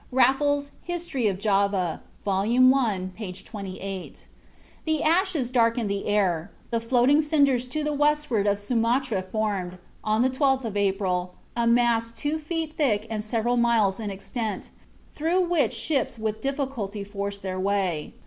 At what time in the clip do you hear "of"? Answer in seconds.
1.27-1.37, 8.47-8.57, 10.65-10.75